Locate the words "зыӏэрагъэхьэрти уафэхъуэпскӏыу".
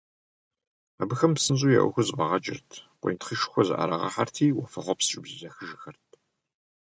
3.67-5.21